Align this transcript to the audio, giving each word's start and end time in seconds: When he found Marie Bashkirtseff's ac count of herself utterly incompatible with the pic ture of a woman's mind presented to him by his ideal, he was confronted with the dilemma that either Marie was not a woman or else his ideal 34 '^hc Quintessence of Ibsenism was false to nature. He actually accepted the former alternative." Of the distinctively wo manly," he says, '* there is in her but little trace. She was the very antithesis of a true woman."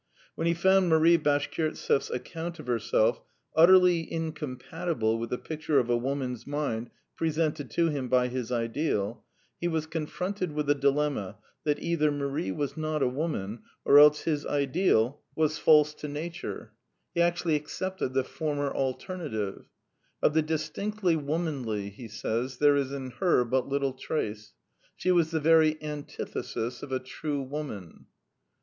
When 0.33 0.47
he 0.47 0.55
found 0.55 0.89
Marie 0.89 1.19
Bashkirtseff's 1.19 2.09
ac 2.09 2.23
count 2.25 2.57
of 2.57 2.65
herself 2.65 3.21
utterly 3.55 4.11
incompatible 4.11 5.19
with 5.19 5.29
the 5.29 5.37
pic 5.37 5.61
ture 5.61 5.77
of 5.77 5.91
a 5.91 5.95
woman's 5.95 6.47
mind 6.47 6.89
presented 7.15 7.69
to 7.69 7.89
him 7.89 8.07
by 8.07 8.27
his 8.27 8.51
ideal, 8.51 9.23
he 9.59 9.67
was 9.67 9.85
confronted 9.85 10.53
with 10.53 10.65
the 10.65 10.73
dilemma 10.73 11.37
that 11.65 11.77
either 11.83 12.09
Marie 12.11 12.51
was 12.51 12.75
not 12.75 13.03
a 13.03 13.07
woman 13.07 13.59
or 13.85 13.99
else 13.99 14.21
his 14.21 14.43
ideal 14.43 15.21
34 15.35 15.35
'^hc 15.35 15.35
Quintessence 15.35 15.35
of 15.35 15.35
Ibsenism 15.35 15.39
was 15.39 15.57
false 15.59 15.93
to 16.01 16.07
nature. 16.07 16.71
He 17.13 17.21
actually 17.21 17.55
accepted 17.55 18.13
the 18.15 18.23
former 18.23 18.73
alternative." 18.73 19.65
Of 20.23 20.33
the 20.33 20.41
distinctively 20.41 21.15
wo 21.15 21.37
manly," 21.37 21.89
he 21.91 22.07
says, 22.07 22.57
'* 22.57 22.57
there 22.57 22.75
is 22.75 22.91
in 22.91 23.11
her 23.19 23.45
but 23.45 23.69
little 23.69 23.93
trace. 23.93 24.55
She 24.95 25.11
was 25.11 25.29
the 25.29 25.39
very 25.39 25.77
antithesis 25.79 26.81
of 26.81 26.91
a 26.91 26.97
true 26.97 27.43
woman." 27.43 28.07